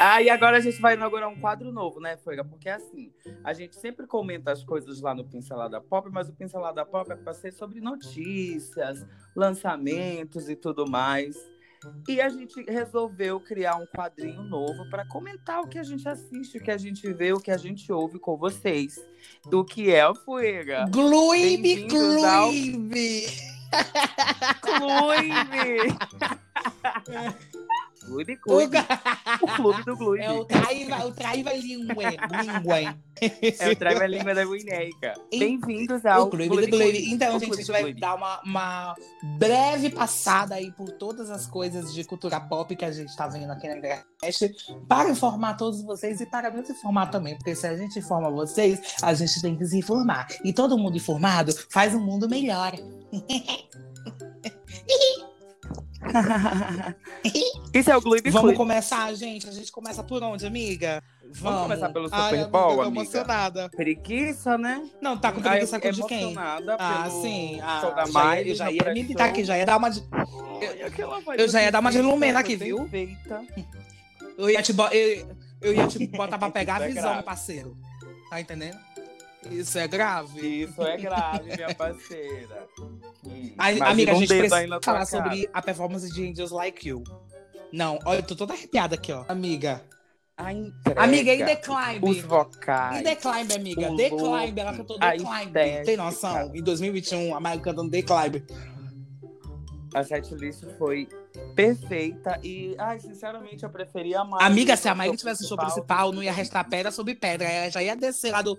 [0.08, 2.44] Ah, e agora a gente vai inaugurar um quadro novo, né, Foiga?
[2.44, 6.84] Porque assim, a gente sempre comenta as coisas lá no Pincelada Pop, mas o Pincelada
[6.84, 11.36] Pop é pra ser sobre notícias, lançamentos e tudo mais.
[12.08, 16.58] E a gente resolveu criar um quadrinho novo para comentar o que a gente assiste,
[16.58, 18.94] o que a gente vê, o que a gente ouve com vocês.
[19.50, 20.84] Do que é o Fuega.
[20.88, 22.50] Gluibe, Bem-vindos ao-
[24.78, 25.96] Gluibe!
[28.06, 28.36] Clube!
[28.36, 28.76] Clube,
[29.42, 29.56] O Clube.
[29.56, 30.20] clube do Clube.
[30.20, 32.04] É o Traiva, o Traiva Língua.
[32.10, 32.78] Língua.
[33.58, 35.14] É o Traiva Língua da Wineca.
[35.36, 37.10] Bem-vindos ao O Clube do Clube.
[37.10, 38.00] Então, O gente, a Clube gente vai Clube.
[38.00, 38.94] dar uma, uma
[39.38, 43.50] breve passada aí por todas as coisas de cultura pop que a gente tá vendo
[43.50, 44.54] aqui na internet
[44.88, 48.80] para informar todos vocês e para nos informar também, porque se a gente informa vocês,
[49.02, 50.28] a gente tem que se informar.
[50.44, 52.72] E todo mundo informado faz um mundo melhor.
[57.74, 58.56] Isso é o Clube Vamos Clube.
[58.56, 59.48] começar, gente?
[59.48, 61.02] A gente começa por onde, amiga?
[61.32, 63.00] Vamos, começar pelo Ai, Super amiga, Bowl, tô amiga?
[63.00, 63.68] emocionada.
[63.70, 64.88] Preguiça, né?
[65.00, 66.34] Não, tá com Ai, preguiça eu com de quem?
[66.78, 67.60] Ah, sim.
[67.62, 70.00] Ah, show da já ia- eu já ia militar aqui, já ia dar uma de.
[71.24, 72.88] Voz eu já ia dar uma de Lumena aqui, viu?
[72.88, 73.42] feita.
[74.38, 77.22] Eu ia te, bo- eu, eu ia te botar pra pegar a é visão, grave.
[77.22, 77.76] parceiro.
[78.30, 78.78] Tá entendendo?
[79.50, 80.62] Isso é grave.
[80.64, 82.66] Isso é grave, minha parceira.
[83.58, 87.04] Amiga, a gente precisa falar sobre a performance de Angels Like You.
[87.72, 89.24] Não, olha, eu tô toda arrepiada aqui, ó.
[89.28, 89.82] Amiga.
[90.38, 92.04] A entrega, Amiga, e The Climb?
[92.04, 93.00] Os vocais.
[93.00, 93.90] E The Climb, amiga?
[93.90, 95.46] o Climb, ela cantou a The Climb.
[95.46, 95.84] estética.
[95.84, 96.54] Tem noção?
[96.54, 98.44] Em 2021, a Miley cantando The Climb.
[99.94, 101.08] A setlist foi
[101.54, 104.44] perfeita e, ai, sinceramente, eu preferia a.
[104.44, 107.48] Amiga, se a Miley tivesse no show principal, não ia restar pedra sobre pedra.
[107.48, 108.58] Ela já ia descer lá do.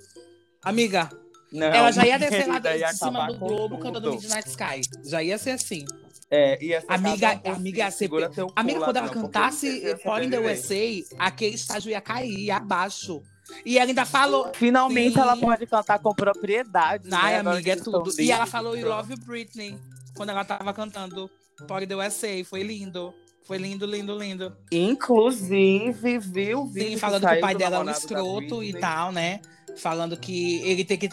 [0.64, 1.10] Amiga,
[1.52, 4.82] Não, ela já ia descer lá ia de cima do globo cantando Midnight Sky.
[5.06, 5.86] Já ia ser assim.
[6.30, 9.96] É, ia ser Amiga, por amiga, si, você- segura teu Amiga, quando ela não, cantasse
[10.04, 10.40] Fora in the.
[10.40, 13.24] USA, aquele estágio ia cair abaixo.
[13.66, 14.52] E ela ainda falou.
[14.54, 15.22] Finalmente Sim.
[15.22, 17.08] ela pode cantar com propriedade.
[17.14, 17.50] Ai, né?
[17.50, 18.12] Amiga, é tudo.
[18.20, 18.84] E ela falou I.
[18.84, 19.80] Love Britney
[20.16, 21.30] quando ela tava cantando
[21.66, 22.44] Fora in the USA.
[22.44, 23.14] Foi lindo.
[23.48, 24.58] Foi lindo, lindo, lindo.
[24.72, 26.62] Inclusive, viu?
[26.62, 29.12] o vídeo Sim, que falando que o saiu pai dela é um escroto e tal,
[29.12, 29.40] né?
[29.78, 31.10] Falando que ele tem que.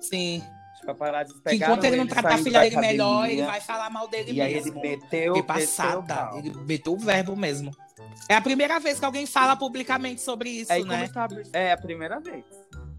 [0.00, 0.42] Sim.
[1.44, 4.06] Que enquanto ele não tratar a saindo filha da dele melhor, ele vai falar mal
[4.06, 4.80] dele E aí ele mesmo.
[4.80, 6.14] meteu, meteu o passada.
[6.14, 6.38] pau.
[6.38, 7.72] Ele meteu o verbo mesmo.
[8.28, 11.04] É a primeira vez que alguém fala publicamente sobre isso, É, e né?
[11.04, 12.44] está a é a primeira vez.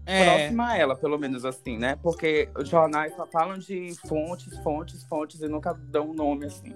[0.04, 0.24] É.
[0.24, 1.96] Próxima a ela, pelo menos assim, né?
[2.02, 6.74] Porque os jornais só falam de fontes, fontes, fontes e nunca dão um nome assim.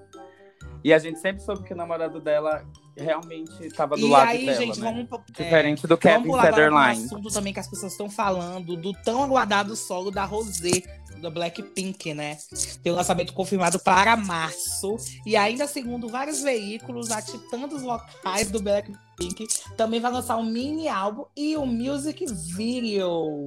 [0.84, 2.64] E a gente sempre soube que o namorado dela
[2.96, 5.06] realmente estava do E lado aí, dela, gente, né?
[5.08, 5.08] vamos.
[5.38, 7.04] é, Diferente do Vamos Kevin para um Federline.
[7.04, 10.82] assunto também que as pessoas estão falando do tão aguardado solo da Rosé,
[11.20, 12.36] da Blackpink, né?
[12.82, 14.96] Tem o lançamento confirmado para março.
[15.24, 20.44] E ainda, segundo vários veículos, a titã dos locais do Blackpink também vai lançar um
[20.44, 22.24] mini álbum e um music
[22.56, 23.44] video.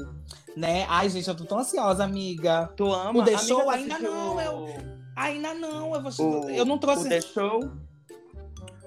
[0.56, 0.86] Né?
[0.88, 2.72] Ai, gente, eu tô tão ansiosa, amiga.
[2.78, 3.20] Tu ama?
[3.20, 6.42] O The Amiga, Show ainda não, é o- Ainda não, eu, vou...
[6.44, 7.06] o- eu não trouxe.
[7.06, 7.60] O The Show?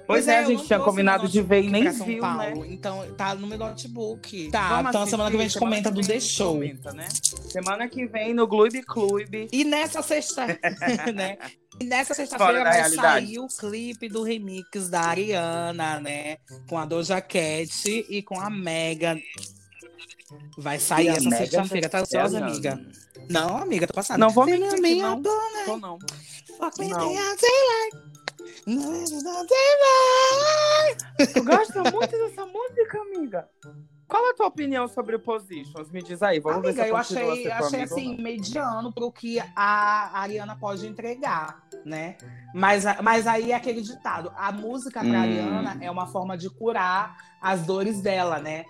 [0.07, 2.55] Pois Pois é, a gente tinha combinado de ver e nem viu, né?
[2.69, 4.51] Então, tá no meu notebook.
[4.51, 6.55] Tá, Vamos então semana que vem a gente assistir, comenta do The Show.
[6.55, 7.07] comenta, né?
[7.51, 9.49] Semana que vem no Clube Clube.
[9.53, 10.47] E nessa sexta,
[11.15, 11.37] né?
[11.79, 13.27] E nessa sexta-feira vai realidade.
[13.27, 16.39] sair o clipe do remix da Ariana, né?
[16.71, 19.19] Com a Doja Cat e com a Megan.
[20.57, 22.81] Vai sair E a essa sexta-feira, tá Thee ansiosa, amiga?
[23.31, 24.21] Não, amiga, tô passando.
[24.21, 25.21] Não vou mentir que minha não.
[25.23, 25.99] dona, Tô não.
[26.59, 27.13] fuck me, Não.
[31.35, 33.49] Tu gosta muito dessa música, amiga?
[34.09, 35.91] Qual é a tua opinião sobre o Positions?
[35.91, 38.23] Me diz aí, vamos ver se Amiga, eu achei, achei amiga assim, não.
[38.23, 42.17] mediano pro que a Ariana pode entregar, né?
[42.55, 45.23] Mas, mas aí é aquele ditado: a música pra Hum.
[45.23, 48.65] Ariana é uma forma de curar as dores dela, né?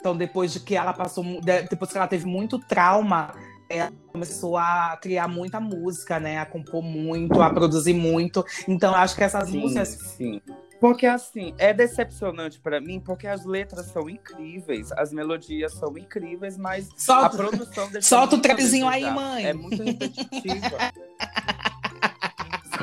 [0.00, 1.24] Então, depois de que ela passou,
[1.70, 3.32] depois que ela teve muito trauma,
[3.68, 6.38] ela começou a criar muita música, né?
[6.38, 8.44] A compor muito, a produzir muito.
[8.68, 9.88] Então, acho que essas Sim, músicas.
[9.88, 10.40] sim.
[10.80, 16.58] Porque assim, é decepcionante pra mim, porque as letras são incríveis, as melodias são incríveis,
[16.58, 19.46] mas a Solta, produção deixa solta o a trapzinho aí, mãe.
[19.46, 20.76] É muito repetitiva.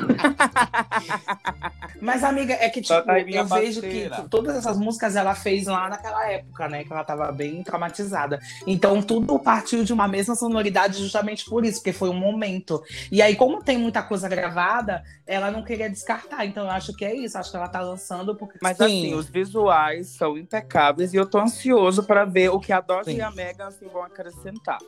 [2.00, 4.16] Mas, amiga, é que, tipo, tá eu vejo parceira.
[4.16, 6.82] que todas essas músicas ela fez lá naquela época, né?
[6.82, 8.40] Que ela tava bem traumatizada.
[8.66, 12.82] Então, tudo partiu de uma mesma sonoridade justamente por isso, porque foi um momento.
[13.10, 16.44] E aí, como tem muita coisa gravada, ela não queria descartar.
[16.44, 17.38] Então, eu acho que é isso.
[17.38, 18.58] Acho que ela tá lançando porque.
[18.60, 18.84] Mas Sim.
[18.84, 23.12] assim, os visuais são impecáveis e eu tô ansioso pra ver o que a Dose
[23.12, 23.18] Sim.
[23.18, 24.78] e a Megan assim, vão acrescentar.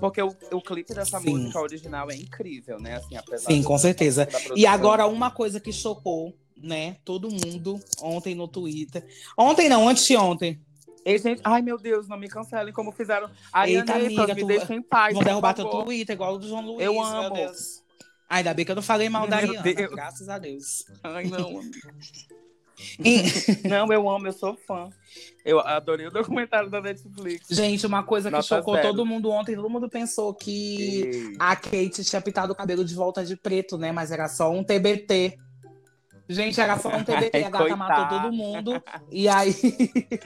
[0.00, 1.30] Porque o, o clipe dessa Sim.
[1.30, 2.96] música original é incrível, né?
[2.96, 4.24] Assim, apesar Sim, com certeza.
[4.24, 4.56] da produção.
[4.56, 6.96] E agora, uma coisa que chocou, né?
[7.04, 9.04] Todo mundo ontem no Twitter.
[9.36, 10.60] Ontem não, anteontem.
[11.04, 13.28] Ei, gente, ai meu Deus, não me cancelem como fizeram.
[13.28, 15.14] Eita, Arianetas, amiga, me tu- deixem em paz.
[15.14, 15.64] Vão derrubar teu.
[15.66, 16.80] Twitter, igual o do João Luiz.
[16.84, 17.34] Eu amo.
[18.28, 19.90] Ainda bem que eu não falei mal da Meu Ariana, Deus.
[19.90, 20.84] graças a Deus.
[21.02, 21.60] Ai, não.
[23.04, 23.22] E-
[23.68, 24.88] não, eu amo, eu sou fã.
[25.44, 27.48] Eu adorei o documentário da Netflix.
[27.50, 28.88] Gente, uma coisa que Nota chocou zero.
[28.88, 31.32] todo mundo ontem, todo mundo pensou que Ei.
[31.38, 33.90] a Kate tinha pintado o cabelo de volta de preto, né?
[33.92, 35.36] Mas era só um TBT.
[36.28, 37.76] Gente, era só um TBT, a gata Coitada.
[37.76, 38.82] matou todo mundo.
[39.10, 39.54] E aí,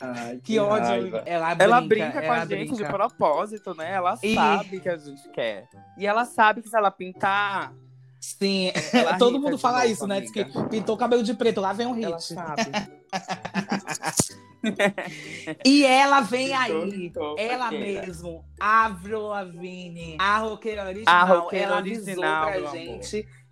[0.00, 0.86] Ai, que ódio.
[0.86, 1.22] raiva.
[1.26, 2.76] Ela brinca, Ela brinca com ela a gente brinca.
[2.76, 3.92] de propósito, né?
[3.94, 5.68] Ela E- sabe que a gente quer.
[5.98, 7.72] E ela sabe que se ela pintar,
[8.20, 10.20] Sim, Ela todo rica mundo fala isso, né?
[10.20, 12.34] Diz que pintou o cabelo de preto, lá vem um ela hit.
[12.34, 12.70] sabe.
[15.64, 22.48] E ela vem aí, ela mesmo, Avril Lavigne, a roqueira A original, roqueira ela original,
[22.48, 23.00] avisou pra amor.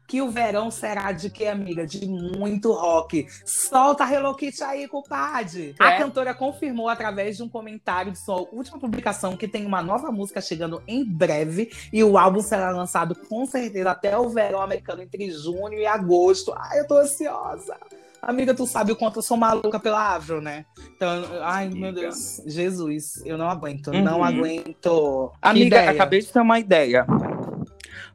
[0.07, 1.87] Que o verão será de quê, amiga?
[1.87, 3.27] De muito rock.
[3.45, 5.75] Solta a Hello Kitty aí, compadre.
[5.79, 5.99] A É.
[5.99, 10.41] cantora confirmou através de um comentário de sua última publicação que tem uma nova música
[10.41, 15.31] chegando em breve e o álbum será lançado com certeza até o verão americano entre
[15.31, 16.53] junho e agosto.
[16.57, 17.77] Ai, eu tô ansiosa.
[18.21, 20.65] Amiga, tu sabe o quanto eu sou maluca pela Avril, né?
[20.97, 21.09] Então,
[21.43, 22.01] ai, meu Amiga.
[22.03, 22.41] Deus.
[22.47, 23.89] Jesus, eu não aguento.
[23.89, 24.03] Uhum.
[24.03, 25.31] Não aguento.
[25.43, 25.91] Amiga, ideia.
[25.91, 27.07] acabei de ter uma ideia.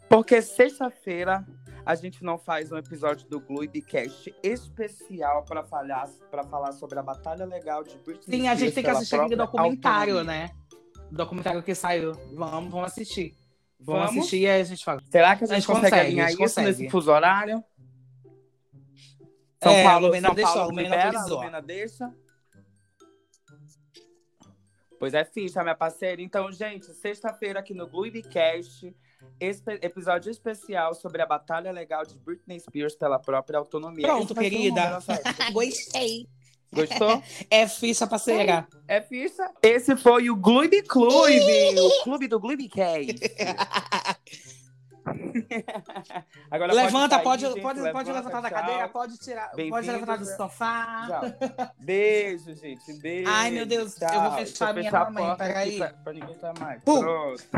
[0.09, 1.45] Porque sexta-feira
[1.89, 7.01] a gente não faz um episódio do Gluibcast especial para falar, pra falar sobre a
[7.01, 10.45] batalha legal de Britney Sim, a gente tem que assistir aquele documentário, autonomia.
[10.45, 10.51] né?
[11.11, 12.11] O documentário que saiu.
[12.35, 13.35] Vamos, vamos assistir.
[13.79, 14.17] Vamos, Vamos?
[14.19, 15.01] assistir e aí a gente fala.
[15.09, 16.67] Será que a gente, A gente consegue, consegue, alinhar isso consegue.
[16.67, 17.63] nesse fuso horário?
[19.63, 22.13] São É, Paulo, Lumena São deixou, Paulo Lumena libera, Lumena deixa.
[24.99, 26.21] Pois é, ficha, minha parceira.
[26.21, 28.95] Então, gente, sexta-feira aqui no Gluibcast,
[29.39, 34.07] espe- episódio especial sobre a batalha legal de Britney Spears pela própria autonomia.
[34.07, 34.99] Pronto, Esse querida.
[35.53, 36.27] Gostei.
[36.71, 37.23] Gostou?
[37.49, 38.67] É ficha, parceira.
[38.87, 39.49] É ficha?
[39.63, 43.19] Esse foi o Gloob Clube, o clube do Glooibcast.
[46.51, 50.17] Agora levanta, sair, pode, gente, pode, pode levanta, levantar da cadeira, pode tirar, pode levantar
[50.17, 51.07] do sofá.
[51.07, 51.69] Tchau.
[51.79, 52.93] Beijo, gente.
[53.01, 53.29] Beijo.
[53.29, 54.21] Ai, meu Deus, eu Tchau.
[54.21, 55.77] vou Deixa fechar eu a minha fechar aqui peraí.
[55.77, 56.83] Pra, pra ninguém estar mais.
[56.83, 56.99] Pum.
[56.99, 57.43] Pronto.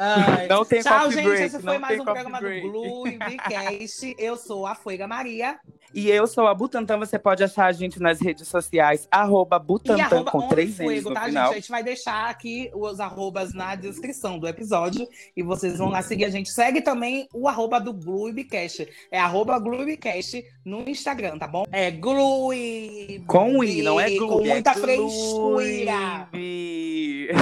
[0.00, 1.24] Ai, Não tem Tchau, gente.
[1.24, 2.64] break, Esse foi mais um programa break.
[2.66, 4.14] do Bluecast.
[4.16, 5.58] Eu sou a Fuega Maria.
[5.94, 6.98] E eu sou a Butantan.
[6.98, 9.06] Você pode achar a gente nas redes sociais.
[9.10, 11.46] Arroba Butantan arroba com três N's no tá, final.
[11.46, 11.56] gente?
[11.56, 15.06] A gente vai deixar aqui os arrobas na descrição do episódio.
[15.36, 16.50] E vocês vão lá seguir a gente.
[16.50, 18.88] Segue também o arroba do Gluibcast.
[19.10, 21.64] É arroba Gluibcast no Instagram, tá bom?
[21.72, 23.22] É Glui.
[23.26, 24.32] Com I, não é Gloob.
[24.32, 26.28] Com muita é frescura.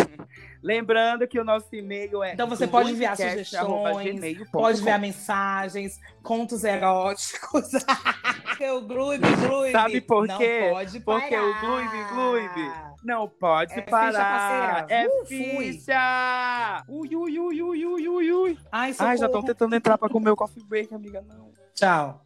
[0.60, 0.66] Gloob.
[0.76, 4.50] Lembrando que o nosso e-mail é Então você pode enviar glooibcast@gmail.com.
[4.50, 7.70] Pode enviar mensagens, contos eróticos.
[8.72, 9.72] o Gloob, Glooib.
[9.72, 10.68] Sabe por não quê?
[10.70, 11.44] Pode Porque parar.
[11.44, 12.72] o Gloob, Gloob
[13.04, 14.86] Não pode É ficha, parar.
[14.86, 15.02] parceira.
[15.02, 16.84] é Uh, ficha.
[16.88, 18.58] Ui, ui, ui, ui, ui, ui, ui.
[18.72, 21.22] Ai, Ai, já estão tentando entrar pra comer o coffee break, amiga.
[21.22, 21.50] Não.
[21.74, 22.22] Tchau.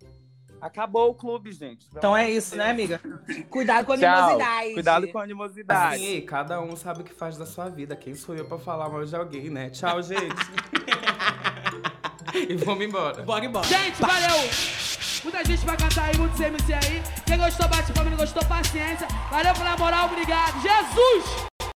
[0.60, 1.86] Acabou o clube, gente.
[1.96, 3.00] Então é isso, né, amiga?
[3.48, 4.74] Cuidado com a animosidade.
[4.74, 5.94] Cuidado com a animosidade.
[5.94, 7.96] Assim, cada um sabe o que faz da sua vida.
[7.96, 9.70] Quem sou eu pra falar mal de alguém, né?
[9.70, 10.20] Tchau, gente.
[12.34, 13.22] e vamos embora.
[13.22, 13.66] Bora embora.
[13.66, 14.50] Gente, valeu!
[15.22, 17.02] Muita gente vai cantar aí, muitos MC aí.
[17.26, 19.06] Quem gostou, bate palma, não gostou, paciência.
[19.30, 20.60] Valeu pela moral, obrigado.
[20.62, 21.49] Jesus!